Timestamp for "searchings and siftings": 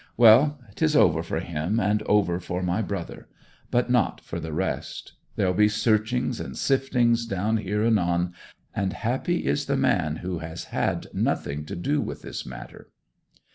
5.69-7.27